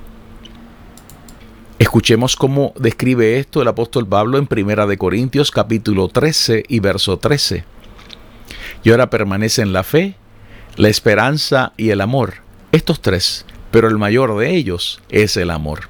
Escuchemos 1.85 2.37
cómo 2.37 2.73
describe 2.77 3.39
esto 3.39 3.61
el 3.61 3.69
apóstol 3.69 4.07
Pablo 4.07 4.39
en 4.39 4.47
Primera 4.47 4.87
de 4.87 4.97
Corintios 4.97 5.51
capítulo 5.51 6.09
13 6.09 6.63
y 6.69 6.79
verso 6.79 7.19
13. 7.19 7.65
Y 8.85 8.91
ahora 8.91 9.11
permanecen 9.11 9.73
la 9.73 9.83
fe, 9.83 10.15
la 10.77 10.89
esperanza 10.89 11.73
y 11.77 11.91
el 11.91 12.01
amor, 12.01 12.35
estos 12.71 13.03
tres, 13.03 13.45
pero 13.73 13.89
el 13.89 13.99
mayor 13.99 14.39
de 14.39 14.55
ellos 14.55 15.03
es 15.09 15.37
el 15.37 15.51
amor. 15.51 15.89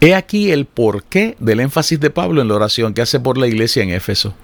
He 0.00 0.14
aquí 0.14 0.50
el 0.50 0.66
porqué 0.66 1.34
del 1.38 1.60
énfasis 1.60 1.98
de 1.98 2.10
Pablo 2.10 2.42
en 2.42 2.48
la 2.48 2.54
oración 2.54 2.92
que 2.92 3.02
hace 3.02 3.18
por 3.18 3.38
la 3.38 3.46
iglesia 3.46 3.82
en 3.82 3.90
Éfeso. 3.90 4.34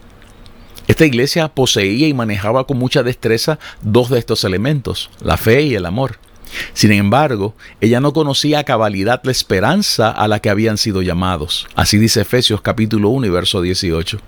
Esta 0.87 1.07
iglesia 1.07 1.49
poseía 1.49 2.09
y 2.09 2.15
manejaba 2.15 2.67
con 2.67 2.79
mucha 2.79 3.03
destreza 3.03 3.59
dos 3.83 4.11
de 4.11 4.19
estos 4.19 4.45
elementos, 4.45 5.11
la 5.21 5.37
fe 5.37 5.63
y 5.63 5.75
el 5.75 5.87
amor. 5.87 6.19
Sin 6.75 6.93
embargo, 6.93 7.55
ella 7.81 8.01
no 8.01 8.13
conocía 8.13 8.61
a 8.61 8.65
cabalidad 8.65 9.21
la 9.25 9.33
esperanza 9.33 10.11
a 10.11 10.29
la 10.29 10.41
que 10.41 10.51
habían 10.51 10.77
sido 10.77 11.03
llamados. 11.03 11.67
Así 11.75 11.99
dice 11.99 12.21
Efesios 12.21 12.61
capítulo 12.61 13.09
1 13.09 13.27
y 13.27 13.31
verso 13.31 13.63
18. 13.63 14.19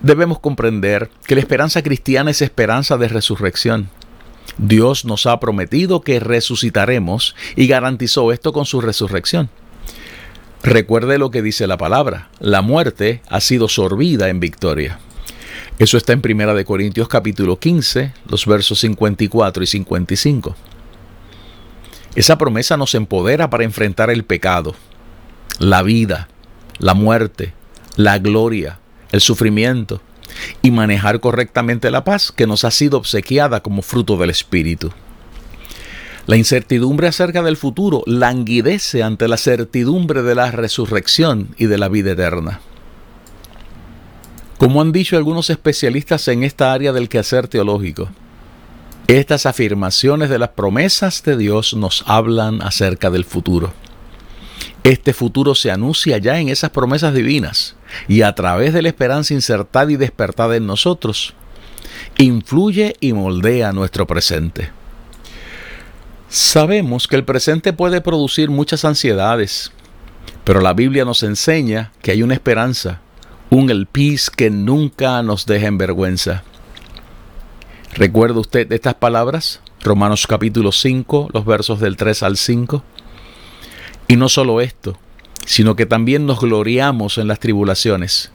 Debemos 0.00 0.38
comprender 0.38 1.10
que 1.26 1.34
la 1.34 1.40
esperanza 1.40 1.82
cristiana 1.82 2.30
es 2.30 2.40
esperanza 2.40 2.96
de 2.96 3.08
resurrección. 3.08 3.90
Dios 4.56 5.04
nos 5.04 5.26
ha 5.26 5.38
prometido 5.38 6.00
que 6.00 6.18
resucitaremos 6.18 7.36
y 7.56 7.66
garantizó 7.66 8.32
esto 8.32 8.52
con 8.52 8.64
su 8.64 8.80
resurrección. 8.80 9.50
Recuerde 10.62 11.18
lo 11.18 11.30
que 11.30 11.42
dice 11.42 11.66
la 11.66 11.76
palabra, 11.76 12.30
la 12.40 12.62
muerte 12.62 13.22
ha 13.28 13.40
sido 13.40 13.68
sorbida 13.68 14.28
en 14.28 14.40
victoria. 14.40 14.98
Eso 15.78 15.96
está 15.96 16.12
en 16.12 16.20
Primera 16.20 16.54
de 16.54 16.64
Corintios 16.64 17.06
capítulo 17.06 17.58
15, 17.58 18.12
los 18.28 18.44
versos 18.46 18.80
54 18.80 19.62
y 19.62 19.66
55. 19.66 20.56
Esa 22.16 22.36
promesa 22.36 22.76
nos 22.76 22.96
empodera 22.96 23.48
para 23.48 23.62
enfrentar 23.62 24.10
el 24.10 24.24
pecado, 24.24 24.74
la 25.60 25.82
vida, 25.82 26.28
la 26.78 26.94
muerte, 26.94 27.52
la 27.94 28.18
gloria, 28.18 28.80
el 29.12 29.20
sufrimiento 29.20 30.00
y 30.60 30.72
manejar 30.72 31.20
correctamente 31.20 31.92
la 31.92 32.02
paz 32.02 32.32
que 32.32 32.48
nos 32.48 32.64
ha 32.64 32.72
sido 32.72 32.98
obsequiada 32.98 33.60
como 33.60 33.82
fruto 33.82 34.16
del 34.16 34.30
Espíritu. 34.30 34.90
La 36.28 36.36
incertidumbre 36.36 37.08
acerca 37.08 37.42
del 37.42 37.56
futuro 37.56 38.02
languidece 38.04 39.02
ante 39.02 39.28
la 39.28 39.38
certidumbre 39.38 40.22
de 40.22 40.34
la 40.34 40.50
resurrección 40.50 41.54
y 41.56 41.64
de 41.64 41.78
la 41.78 41.88
vida 41.88 42.12
eterna. 42.12 42.60
Como 44.58 44.82
han 44.82 44.92
dicho 44.92 45.16
algunos 45.16 45.48
especialistas 45.48 46.28
en 46.28 46.44
esta 46.44 46.74
área 46.74 46.92
del 46.92 47.08
quehacer 47.08 47.48
teológico, 47.48 48.10
estas 49.06 49.46
afirmaciones 49.46 50.28
de 50.28 50.38
las 50.38 50.50
promesas 50.50 51.22
de 51.22 51.34
Dios 51.38 51.72
nos 51.72 52.04
hablan 52.06 52.60
acerca 52.60 53.08
del 53.08 53.24
futuro. 53.24 53.72
Este 54.84 55.14
futuro 55.14 55.54
se 55.54 55.70
anuncia 55.70 56.18
ya 56.18 56.38
en 56.38 56.50
esas 56.50 56.68
promesas 56.68 57.14
divinas 57.14 57.74
y 58.06 58.20
a 58.20 58.34
través 58.34 58.74
de 58.74 58.82
la 58.82 58.88
esperanza 58.90 59.32
insertada 59.32 59.90
y 59.90 59.96
despertada 59.96 60.56
en 60.56 60.66
nosotros, 60.66 61.32
influye 62.18 62.96
y 63.00 63.14
moldea 63.14 63.72
nuestro 63.72 64.06
presente. 64.06 64.76
Sabemos 66.28 67.08
que 67.08 67.16
el 67.16 67.24
presente 67.24 67.72
puede 67.72 68.00
producir 68.00 68.50
muchas 68.50 68.84
ansiedades, 68.84 69.72
pero 70.44 70.60
la 70.60 70.74
Biblia 70.74 71.04
nos 71.04 71.22
enseña 71.22 71.92
que 72.02 72.10
hay 72.10 72.22
una 72.22 72.34
esperanza 72.34 73.00
un 73.50 73.70
el 73.70 73.86
peace 73.86 74.30
que 74.34 74.50
nunca 74.50 75.22
nos 75.22 75.46
deja 75.46 75.66
en 75.66 75.78
vergüenza. 75.78 76.42
¿Recuerda 77.94 78.40
usted 78.40 78.70
estas 78.72 78.94
palabras? 78.94 79.60
Romanos 79.82 80.26
capítulo 80.26 80.72
5, 80.72 81.30
los 81.32 81.44
versos 81.46 81.80
del 81.80 81.96
3 81.96 82.22
al 82.24 82.36
5. 82.36 82.82
Y 84.08 84.16
no 84.16 84.28
solo 84.28 84.60
esto, 84.60 84.98
sino 85.46 85.76
que 85.76 85.86
también 85.86 86.26
nos 86.26 86.40
gloriamos 86.40 87.16
en 87.16 87.28
las 87.28 87.40
tribulaciones, 87.40 88.30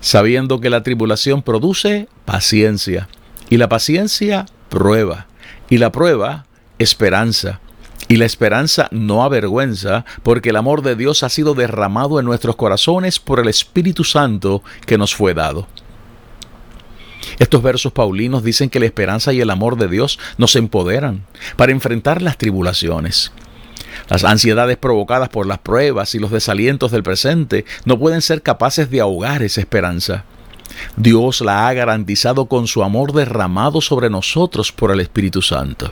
sabiendo 0.00 0.60
que 0.60 0.70
la 0.70 0.82
tribulación 0.82 1.42
produce 1.42 2.08
paciencia, 2.24 3.08
y 3.50 3.58
la 3.58 3.68
paciencia 3.68 4.46
prueba, 4.70 5.26
y 5.68 5.76
la 5.76 5.92
prueba 5.92 6.46
esperanza, 6.78 7.60
y 8.08 8.16
la 8.16 8.26
esperanza 8.26 8.88
no 8.90 9.24
avergüenza, 9.24 10.04
porque 10.22 10.50
el 10.50 10.56
amor 10.56 10.82
de 10.82 10.96
Dios 10.96 11.22
ha 11.22 11.28
sido 11.28 11.54
derramado 11.54 12.20
en 12.20 12.26
nuestros 12.26 12.56
corazones 12.56 13.18
por 13.18 13.40
el 13.40 13.48
Espíritu 13.48 14.04
Santo 14.04 14.62
que 14.86 14.98
nos 14.98 15.14
fue 15.14 15.34
dado. 15.34 15.66
Estos 17.38 17.62
versos 17.62 17.92
paulinos 17.92 18.44
dicen 18.44 18.68
que 18.68 18.78
la 18.78 18.86
esperanza 18.86 19.32
y 19.32 19.40
el 19.40 19.50
amor 19.50 19.76
de 19.76 19.88
Dios 19.88 20.18
nos 20.36 20.56
empoderan 20.56 21.24
para 21.56 21.72
enfrentar 21.72 22.20
las 22.20 22.36
tribulaciones. 22.36 23.32
Las 24.08 24.24
ansiedades 24.24 24.76
provocadas 24.76 25.30
por 25.30 25.46
las 25.46 25.58
pruebas 25.58 26.14
y 26.14 26.18
los 26.18 26.30
desalientos 26.30 26.90
del 26.90 27.02
presente 27.02 27.64
no 27.84 27.98
pueden 27.98 28.20
ser 28.20 28.42
capaces 28.42 28.90
de 28.90 29.00
ahogar 29.00 29.42
esa 29.42 29.60
esperanza. 29.60 30.24
Dios 30.96 31.40
la 31.40 31.68
ha 31.68 31.72
garantizado 31.72 32.46
con 32.46 32.66
su 32.66 32.82
amor 32.82 33.12
derramado 33.12 33.80
sobre 33.80 34.10
nosotros 34.10 34.72
por 34.72 34.90
el 34.90 35.00
Espíritu 35.00 35.40
Santo. 35.40 35.90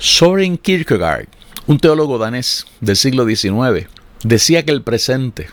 Soren 0.00 0.58
Kierkegaard, 0.58 1.26
un 1.66 1.80
teólogo 1.80 2.18
danés 2.18 2.66
del 2.80 2.94
siglo 2.94 3.26
XIX, 3.26 3.88
decía 4.22 4.64
que 4.64 4.70
el 4.70 4.82
presente, 4.82 5.48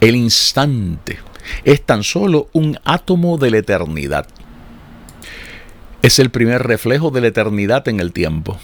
el 0.00 0.16
instante, 0.16 1.20
es 1.62 1.80
tan 1.80 2.02
solo 2.02 2.48
un 2.52 2.76
átomo 2.84 3.38
de 3.38 3.52
la 3.52 3.58
eternidad. 3.58 4.26
Es 6.02 6.18
el 6.18 6.30
primer 6.30 6.64
reflejo 6.64 7.12
de 7.12 7.20
la 7.20 7.28
eternidad 7.28 7.86
en 7.86 8.00
el 8.00 8.12
tiempo. 8.12 8.58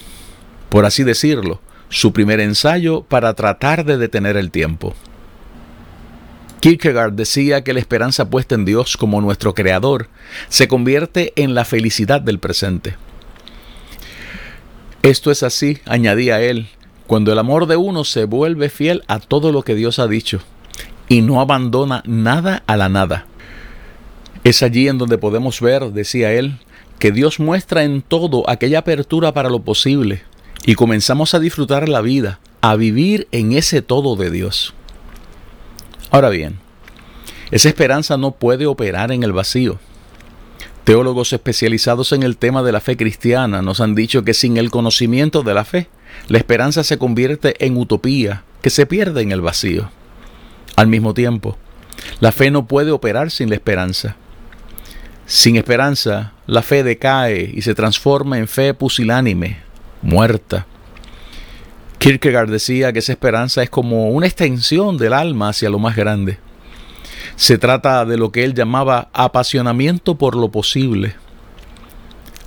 Por 0.68 0.84
así 0.84 1.04
decirlo, 1.04 1.60
su 1.90 2.12
primer 2.12 2.40
ensayo 2.40 3.04
para 3.04 3.34
tratar 3.34 3.84
de 3.84 3.98
detener 3.98 4.36
el 4.36 4.50
tiempo. 4.50 4.96
Kierkegaard 6.58 7.12
decía 7.12 7.62
que 7.62 7.72
la 7.72 7.78
esperanza 7.78 8.30
puesta 8.30 8.56
en 8.56 8.64
Dios 8.64 8.96
como 8.96 9.20
nuestro 9.20 9.54
creador 9.54 10.08
se 10.48 10.66
convierte 10.66 11.32
en 11.36 11.54
la 11.54 11.64
felicidad 11.64 12.20
del 12.20 12.40
presente. 12.40 12.96
Esto 15.02 15.30
es 15.30 15.42
así, 15.42 15.78
añadía 15.86 16.40
él, 16.40 16.68
cuando 17.06 17.32
el 17.32 17.38
amor 17.38 17.66
de 17.66 17.76
uno 17.76 18.04
se 18.04 18.24
vuelve 18.24 18.68
fiel 18.68 19.04
a 19.06 19.20
todo 19.20 19.52
lo 19.52 19.62
que 19.62 19.74
Dios 19.74 19.98
ha 19.98 20.06
dicho 20.06 20.40
y 21.08 21.22
no 21.22 21.40
abandona 21.40 22.02
nada 22.06 22.62
a 22.66 22.76
la 22.76 22.88
nada. 22.88 23.26
Es 24.44 24.62
allí 24.62 24.88
en 24.88 24.98
donde 24.98 25.18
podemos 25.18 25.60
ver, 25.60 25.92
decía 25.92 26.32
él, 26.32 26.58
que 26.98 27.12
Dios 27.12 27.38
muestra 27.40 27.84
en 27.84 28.02
todo 28.02 28.48
aquella 28.50 28.80
apertura 28.80 29.32
para 29.32 29.48
lo 29.48 29.60
posible 29.60 30.22
y 30.66 30.74
comenzamos 30.74 31.34
a 31.34 31.38
disfrutar 31.38 31.88
la 31.88 32.00
vida, 32.00 32.40
a 32.60 32.76
vivir 32.76 33.28
en 33.32 33.52
ese 33.52 33.82
todo 33.82 34.16
de 34.16 34.30
Dios. 34.30 34.74
Ahora 36.10 36.28
bien, 36.28 36.58
esa 37.50 37.68
esperanza 37.68 38.16
no 38.16 38.32
puede 38.32 38.66
operar 38.66 39.12
en 39.12 39.22
el 39.22 39.32
vacío. 39.32 39.78
Teólogos 40.88 41.34
especializados 41.34 42.12
en 42.12 42.22
el 42.22 42.38
tema 42.38 42.62
de 42.62 42.72
la 42.72 42.80
fe 42.80 42.96
cristiana 42.96 43.60
nos 43.60 43.82
han 43.82 43.94
dicho 43.94 44.24
que 44.24 44.32
sin 44.32 44.56
el 44.56 44.70
conocimiento 44.70 45.42
de 45.42 45.52
la 45.52 45.66
fe, 45.66 45.86
la 46.28 46.38
esperanza 46.38 46.82
se 46.82 46.96
convierte 46.96 47.62
en 47.62 47.76
utopía 47.76 48.44
que 48.62 48.70
se 48.70 48.86
pierde 48.86 49.20
en 49.20 49.30
el 49.30 49.42
vacío. 49.42 49.90
Al 50.76 50.86
mismo 50.86 51.12
tiempo, 51.12 51.58
la 52.20 52.32
fe 52.32 52.50
no 52.50 52.66
puede 52.66 52.90
operar 52.90 53.30
sin 53.30 53.50
la 53.50 53.56
esperanza. 53.56 54.16
Sin 55.26 55.56
esperanza, 55.56 56.32
la 56.46 56.62
fe 56.62 56.82
decae 56.82 57.52
y 57.54 57.60
se 57.60 57.74
transforma 57.74 58.38
en 58.38 58.48
fe 58.48 58.72
pusilánime, 58.72 59.58
muerta. 60.00 60.64
Kierkegaard 61.98 62.48
decía 62.48 62.94
que 62.94 63.00
esa 63.00 63.12
esperanza 63.12 63.62
es 63.62 63.68
como 63.68 64.08
una 64.08 64.26
extensión 64.26 64.96
del 64.96 65.12
alma 65.12 65.50
hacia 65.50 65.68
lo 65.68 65.78
más 65.78 65.96
grande. 65.96 66.38
Se 67.38 67.56
trata 67.56 68.04
de 68.04 68.16
lo 68.16 68.32
que 68.32 68.42
él 68.42 68.52
llamaba 68.52 69.10
apasionamiento 69.12 70.16
por 70.16 70.34
lo 70.34 70.50
posible. 70.50 71.14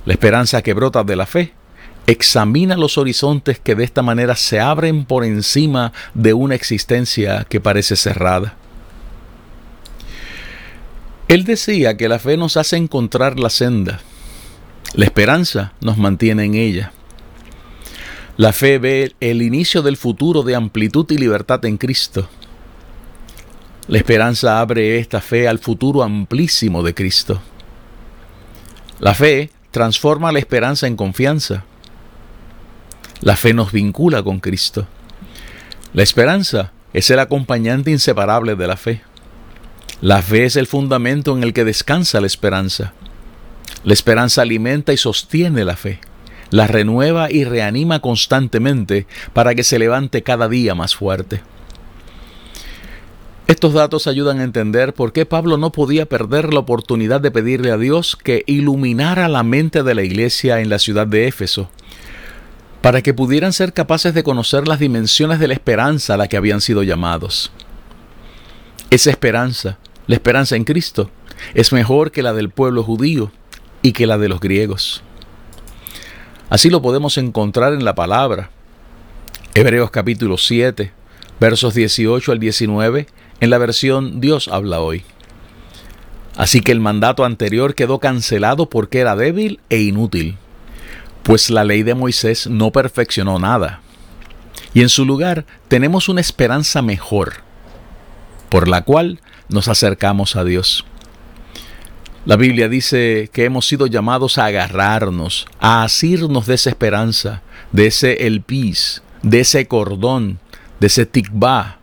la 0.04 0.12
esperanza 0.12 0.62
que 0.62 0.74
brota 0.74 1.02
de 1.02 1.16
la 1.16 1.26
fe, 1.26 1.54
examina 2.06 2.76
los 2.76 2.98
horizontes 2.98 3.58
que 3.58 3.74
de 3.74 3.84
esta 3.84 4.02
manera 4.02 4.36
se 4.36 4.60
abren 4.60 5.04
por 5.04 5.24
encima 5.24 5.92
de 6.12 6.34
una 6.34 6.56
existencia 6.56 7.46
que 7.48 7.60
parece 7.60 7.96
cerrada. 7.96 8.54
Él 11.28 11.44
decía 11.44 11.96
que 11.96 12.08
la 12.08 12.18
fe 12.18 12.36
nos 12.36 12.56
hace 12.56 12.76
encontrar 12.76 13.38
la 13.38 13.48
senda, 13.48 14.00
la 14.92 15.06
esperanza 15.06 15.72
nos 15.80 15.96
mantiene 15.96 16.44
en 16.44 16.54
ella. 16.54 16.92
La 18.36 18.52
fe 18.52 18.78
ve 18.78 19.14
el 19.20 19.40
inicio 19.40 19.80
del 19.80 19.96
futuro 19.96 20.42
de 20.42 20.54
amplitud 20.54 21.06
y 21.10 21.16
libertad 21.16 21.64
en 21.64 21.78
Cristo. 21.78 22.28
La 23.88 23.98
esperanza 23.98 24.60
abre 24.60 24.98
esta 24.98 25.20
fe 25.20 25.48
al 25.48 25.58
futuro 25.58 26.04
amplísimo 26.04 26.84
de 26.84 26.94
Cristo. 26.94 27.42
La 29.00 29.12
fe 29.12 29.50
transforma 29.72 30.30
la 30.30 30.38
esperanza 30.38 30.86
en 30.86 30.94
confianza. 30.94 31.64
La 33.20 33.36
fe 33.36 33.52
nos 33.54 33.72
vincula 33.72 34.22
con 34.22 34.38
Cristo. 34.38 34.86
La 35.94 36.04
esperanza 36.04 36.70
es 36.92 37.10
el 37.10 37.18
acompañante 37.18 37.90
inseparable 37.90 38.54
de 38.54 38.66
la 38.68 38.76
fe. 38.76 39.02
La 40.00 40.22
fe 40.22 40.44
es 40.44 40.54
el 40.54 40.68
fundamento 40.68 41.36
en 41.36 41.42
el 41.42 41.52
que 41.52 41.64
descansa 41.64 42.20
la 42.20 42.26
esperanza. 42.28 42.92
La 43.82 43.94
esperanza 43.94 44.42
alimenta 44.42 44.92
y 44.92 44.96
sostiene 44.96 45.64
la 45.64 45.76
fe, 45.76 45.98
la 46.50 46.68
renueva 46.68 47.32
y 47.32 47.42
reanima 47.42 47.98
constantemente 47.98 49.06
para 49.32 49.56
que 49.56 49.64
se 49.64 49.80
levante 49.80 50.22
cada 50.22 50.48
día 50.48 50.76
más 50.76 50.94
fuerte. 50.94 51.42
Estos 53.52 53.74
datos 53.74 54.06
ayudan 54.06 54.40
a 54.40 54.44
entender 54.44 54.94
por 54.94 55.12
qué 55.12 55.26
Pablo 55.26 55.58
no 55.58 55.72
podía 55.72 56.06
perder 56.06 56.54
la 56.54 56.60
oportunidad 56.60 57.20
de 57.20 57.30
pedirle 57.30 57.70
a 57.70 57.76
Dios 57.76 58.16
que 58.16 58.44
iluminara 58.46 59.28
la 59.28 59.42
mente 59.42 59.82
de 59.82 59.94
la 59.94 60.02
iglesia 60.02 60.60
en 60.60 60.70
la 60.70 60.78
ciudad 60.78 61.06
de 61.06 61.28
Éfeso, 61.28 61.68
para 62.80 63.02
que 63.02 63.12
pudieran 63.12 63.52
ser 63.52 63.74
capaces 63.74 64.14
de 64.14 64.22
conocer 64.22 64.66
las 64.66 64.78
dimensiones 64.78 65.38
de 65.38 65.48
la 65.48 65.52
esperanza 65.52 66.14
a 66.14 66.16
la 66.16 66.28
que 66.28 66.38
habían 66.38 66.62
sido 66.62 66.82
llamados. 66.82 67.52
Esa 68.88 69.10
esperanza 69.10 69.76
la 70.06 70.14
esperanza 70.14 70.56
en 70.56 70.64
Cristo 70.64 71.10
es 71.52 71.74
mejor 71.74 72.10
que 72.10 72.22
la 72.22 72.32
del 72.32 72.48
pueblo 72.48 72.82
judío 72.82 73.32
y 73.82 73.92
que 73.92 74.06
la 74.06 74.16
de 74.16 74.30
los 74.30 74.40
griegos. 74.40 75.02
Así 76.48 76.70
lo 76.70 76.80
podemos 76.80 77.18
encontrar 77.18 77.74
en 77.74 77.84
la 77.84 77.94
palabra. 77.94 78.48
Hebreos 79.54 79.90
capítulo 79.90 80.38
7, 80.38 80.90
versos 81.38 81.74
18 81.74 82.32
al 82.32 82.38
19, 82.38 83.08
en 83.42 83.50
la 83.50 83.58
versión 83.58 84.20
Dios 84.20 84.46
habla 84.46 84.80
hoy. 84.80 85.02
Así 86.36 86.60
que 86.60 86.70
el 86.70 86.78
mandato 86.78 87.24
anterior 87.24 87.74
quedó 87.74 87.98
cancelado 87.98 88.70
porque 88.70 89.00
era 89.00 89.16
débil 89.16 89.58
e 89.68 89.80
inútil, 89.80 90.36
pues 91.24 91.50
la 91.50 91.64
ley 91.64 91.82
de 91.82 91.96
Moisés 91.96 92.46
no 92.46 92.70
perfeccionó 92.70 93.40
nada. 93.40 93.80
Y 94.74 94.82
en 94.82 94.88
su 94.88 95.04
lugar 95.04 95.44
tenemos 95.66 96.08
una 96.08 96.20
esperanza 96.20 96.82
mejor, 96.82 97.42
por 98.48 98.68
la 98.68 98.82
cual 98.82 99.20
nos 99.48 99.66
acercamos 99.66 100.36
a 100.36 100.44
Dios. 100.44 100.84
La 102.24 102.36
Biblia 102.36 102.68
dice 102.68 103.28
que 103.32 103.44
hemos 103.44 103.66
sido 103.66 103.88
llamados 103.88 104.38
a 104.38 104.46
agarrarnos, 104.46 105.48
a 105.58 105.82
asirnos 105.82 106.46
de 106.46 106.54
esa 106.54 106.70
esperanza, 106.70 107.42
de 107.72 107.86
ese 107.86 108.24
elpis, 108.24 109.02
de 109.24 109.40
ese 109.40 109.66
cordón, 109.66 110.38
de 110.78 110.86
ese 110.86 111.06
tikvah. 111.06 111.81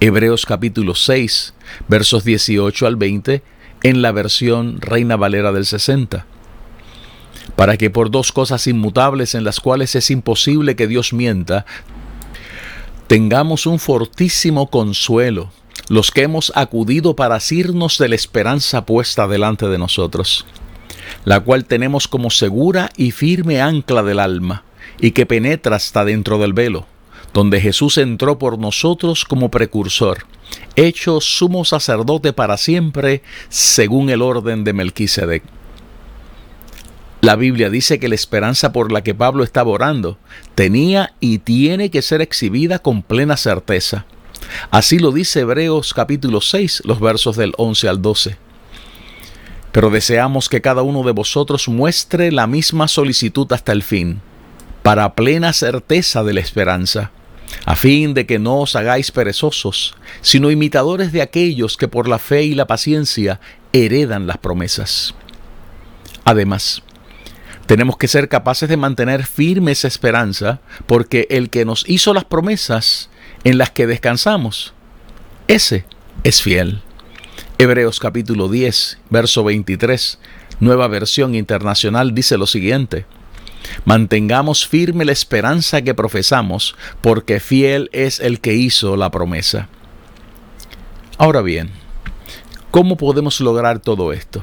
Hebreos 0.00 0.46
capítulo 0.46 0.94
6, 0.94 1.54
versos 1.88 2.22
18 2.22 2.86
al 2.86 2.94
20, 2.94 3.42
en 3.82 4.00
la 4.00 4.12
versión 4.12 4.80
Reina 4.80 5.16
Valera 5.16 5.50
del 5.50 5.66
60. 5.66 6.24
Para 7.56 7.76
que 7.76 7.90
por 7.90 8.12
dos 8.12 8.30
cosas 8.30 8.68
inmutables 8.68 9.34
en 9.34 9.42
las 9.42 9.58
cuales 9.58 9.96
es 9.96 10.12
imposible 10.12 10.76
que 10.76 10.86
Dios 10.86 11.12
mienta, 11.12 11.66
tengamos 13.08 13.66
un 13.66 13.80
fortísimo 13.80 14.70
consuelo 14.70 15.50
los 15.88 16.12
que 16.12 16.22
hemos 16.22 16.52
acudido 16.54 17.16
para 17.16 17.34
asirnos 17.34 17.98
de 17.98 18.08
la 18.08 18.14
esperanza 18.14 18.86
puesta 18.86 19.26
delante 19.26 19.66
de 19.66 19.78
nosotros, 19.78 20.46
la 21.24 21.40
cual 21.40 21.64
tenemos 21.64 22.06
como 22.06 22.30
segura 22.30 22.90
y 22.96 23.10
firme 23.10 23.60
ancla 23.60 24.04
del 24.04 24.20
alma, 24.20 24.62
y 25.00 25.10
que 25.10 25.26
penetra 25.26 25.74
hasta 25.74 26.04
dentro 26.04 26.38
del 26.38 26.52
velo, 26.52 26.86
donde 27.32 27.60
Jesús 27.60 27.98
entró 27.98 28.38
por 28.38 28.58
nosotros 28.58 29.24
como 29.24 29.50
precursor, 29.50 30.26
hecho 30.76 31.20
sumo 31.20 31.64
sacerdote 31.64 32.32
para 32.32 32.56
siempre, 32.56 33.22
según 33.48 34.10
el 34.10 34.22
orden 34.22 34.64
de 34.64 34.72
Melquisedec. 34.72 35.42
La 37.20 37.36
Biblia 37.36 37.68
dice 37.68 37.98
que 37.98 38.08
la 38.08 38.14
esperanza 38.14 38.72
por 38.72 38.92
la 38.92 39.02
que 39.02 39.14
Pablo 39.14 39.42
estaba 39.42 39.70
orando 39.70 40.18
tenía 40.54 41.14
y 41.20 41.38
tiene 41.38 41.90
que 41.90 42.02
ser 42.02 42.20
exhibida 42.20 42.78
con 42.78 43.02
plena 43.02 43.36
certeza 43.36 44.06
Así 44.70 44.98
lo 44.98 45.12
dice 45.12 45.40
Hebreos 45.40 45.94
capítulo 45.94 46.40
6, 46.40 46.82
los 46.84 47.00
versos 47.00 47.36
del 47.36 47.52
11 47.56 47.88
al 47.88 48.02
12. 48.02 48.36
Pero 49.72 49.90
deseamos 49.90 50.48
que 50.48 50.60
cada 50.60 50.82
uno 50.82 51.02
de 51.02 51.12
vosotros 51.12 51.68
muestre 51.68 52.32
la 52.32 52.46
misma 52.46 52.88
solicitud 52.88 53.50
hasta 53.52 53.72
el 53.72 53.82
fin, 53.82 54.20
para 54.82 55.14
plena 55.14 55.52
certeza 55.52 56.24
de 56.24 56.32
la 56.32 56.40
esperanza, 56.40 57.12
a 57.64 57.74
fin 57.76 58.14
de 58.14 58.26
que 58.26 58.38
no 58.38 58.60
os 58.60 58.76
hagáis 58.76 59.10
perezosos, 59.10 59.94
sino 60.20 60.50
imitadores 60.50 61.12
de 61.12 61.22
aquellos 61.22 61.76
que 61.76 61.88
por 61.88 62.08
la 62.08 62.18
fe 62.18 62.44
y 62.44 62.54
la 62.54 62.66
paciencia 62.66 63.40
heredan 63.72 64.26
las 64.26 64.38
promesas. 64.38 65.14
Además, 66.24 66.82
tenemos 67.66 67.98
que 67.98 68.08
ser 68.08 68.28
capaces 68.28 68.68
de 68.68 68.76
mantener 68.76 69.26
firme 69.26 69.72
esa 69.72 69.88
esperanza, 69.88 70.60
porque 70.86 71.26
el 71.30 71.50
que 71.50 71.64
nos 71.64 71.84
hizo 71.86 72.14
las 72.14 72.24
promesas 72.24 73.10
en 73.44 73.58
las 73.58 73.70
que 73.70 73.86
descansamos. 73.86 74.72
Ese 75.48 75.84
es 76.24 76.42
fiel. 76.42 76.80
Hebreos 77.58 78.00
capítulo 78.00 78.48
10, 78.48 78.98
verso 79.10 79.44
23, 79.44 80.18
nueva 80.60 80.88
versión 80.88 81.34
internacional, 81.34 82.14
dice 82.14 82.38
lo 82.38 82.46
siguiente. 82.46 83.04
Mantengamos 83.84 84.66
firme 84.66 85.04
la 85.04 85.12
esperanza 85.12 85.82
que 85.82 85.94
profesamos, 85.94 86.76
porque 87.00 87.40
fiel 87.40 87.88
es 87.92 88.20
el 88.20 88.40
que 88.40 88.54
hizo 88.54 88.96
la 88.96 89.10
promesa. 89.10 89.68
Ahora 91.16 91.42
bien, 91.42 91.70
¿cómo 92.70 92.96
podemos 92.96 93.40
lograr 93.40 93.80
todo 93.80 94.12
esto? 94.12 94.42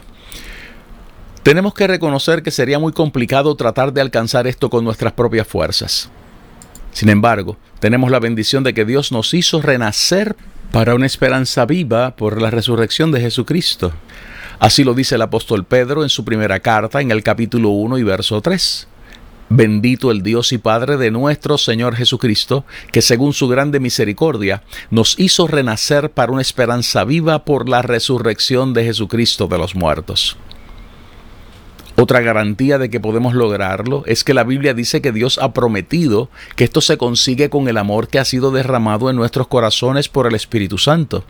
Tenemos 1.44 1.74
que 1.74 1.88
reconocer 1.88 2.42
que 2.42 2.52
sería 2.52 2.80
muy 2.80 2.92
complicado 2.92 3.56
tratar 3.56 3.94
de 3.94 4.02
alcanzar 4.02 4.48
esto 4.48 4.70
con 4.70 4.84
nuestras 4.84 5.14
propias 5.14 5.48
fuerzas. 5.48 6.10
Sin 6.92 7.10
embargo, 7.10 7.58
tenemos 7.80 8.10
la 8.10 8.20
bendición 8.20 8.64
de 8.64 8.74
que 8.74 8.84
Dios 8.84 9.12
nos 9.12 9.34
hizo 9.34 9.62
renacer 9.62 10.36
para 10.72 10.96
una 10.96 11.06
esperanza 11.06 11.66
viva 11.66 12.16
por 12.16 12.42
la 12.42 12.50
resurrección 12.50 13.12
de 13.12 13.22
Jesucristo. 13.22 13.94
Así 14.60 14.84
lo 14.84 14.94
dice 14.94 15.16
el 15.16 15.22
apóstol 15.22 15.66
Pedro 15.66 16.04
en 16.04 16.10
su 16.10 16.26
primera 16.26 16.60
carta 16.60 17.00
en 17.00 17.12
el 17.12 17.22
capítulo 17.22 17.70
1 17.70 17.98
y 17.98 18.04
verso 18.04 18.42
3. 18.42 18.88
Bendito 19.50 20.10
el 20.10 20.24
Dios 20.24 20.52
y 20.54 20.58
Padre 20.58 20.98
de 20.98 21.12
nuestro 21.12 21.60
Señor 21.60 21.96
Jesucristo, 21.96 22.66
que 22.92 23.04
según 23.04 23.34
su 23.34 23.48
grande 23.48 23.80
misericordia 23.80 24.64
nos 24.90 25.20
hizo 25.20 25.46
renacer 25.46 26.10
para 26.10 26.32
una 26.32 26.42
esperanza 26.42 27.04
viva 27.04 27.46
por 27.46 27.70
la 27.70 27.84
resurrección 27.84 28.74
de 28.74 28.86
Jesucristo 28.86 29.48
de 29.48 29.60
los 29.60 29.76
muertos. 29.76 30.36
Otra 31.98 32.22
garantía 32.22 32.78
de 32.78 32.90
que 32.90 33.00
podemos 33.00 33.36
lograrlo 33.36 34.04
es 34.08 34.24
que 34.24 34.34
la 34.34 34.44
Biblia 34.44 34.74
dice 34.74 35.02
que 35.02 35.12
Dios 35.12 35.38
ha 35.38 35.54
prometido 35.54 36.30
que 36.56 36.66
esto 36.66 36.82
se 36.82 36.98
consigue 36.98 37.50
con 37.50 37.70
el 37.70 37.78
amor 37.78 38.10
que 38.10 38.20
ha 38.20 38.26
sido 38.26 38.52
derramado 38.52 39.10
en 39.10 39.16
nuestros 39.16 39.48
corazones 39.48 40.10
por 40.10 40.28
el 40.28 40.36
Espíritu 40.36 40.78
Santo. 40.78 41.24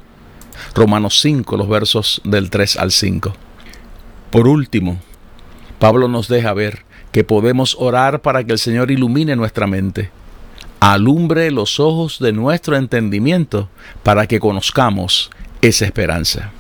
Romanos 0.74 1.20
5, 1.20 1.58
los 1.58 1.68
versos 1.68 2.22
del 2.24 2.50
3 2.50 2.78
al 2.78 2.92
5. 2.92 3.34
Por 4.32 4.48
último, 4.48 5.00
Pablo 5.80 6.08
nos 6.08 6.30
deja 6.30 6.54
ver 6.54 6.86
que 7.16 7.24
podemos 7.24 7.78
orar 7.80 8.22
para 8.22 8.44
que 8.44 8.52
el 8.52 8.60
Señor 8.60 8.92
ilumine 8.92 9.38
nuestra 9.38 9.68
mente, 9.68 10.12
alumbre 10.82 11.50
los 11.50 11.80
ojos 11.80 12.20
de 12.20 12.34
nuestro 12.34 12.76
entendimiento 12.76 13.70
para 14.04 14.28
que 14.28 14.42
conozcamos 14.42 15.32
esa 15.62 15.86
esperanza. 15.86 16.52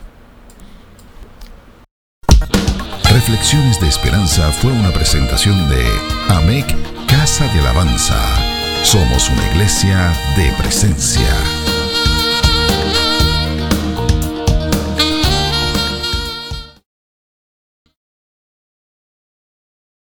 Reflexiones 3.03 3.81
de 3.81 3.89
Esperanza 3.89 4.49
fue 4.53 4.71
una 4.71 4.91
presentación 4.91 5.69
de 5.69 5.85
AMEC 6.29 6.65
Casa 7.05 7.53
de 7.53 7.59
Alabanza. 7.59 8.15
Somos 8.81 9.29
una 9.29 9.45
iglesia 9.51 10.13
de 10.37 10.53
presencia. 10.57 11.54